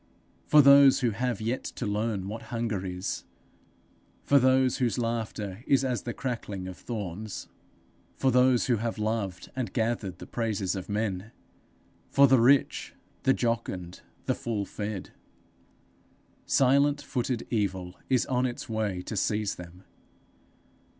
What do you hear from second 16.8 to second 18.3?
footed evil is